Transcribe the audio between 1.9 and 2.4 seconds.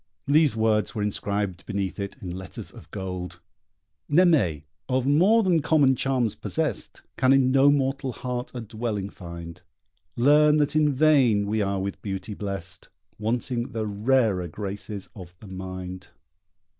it in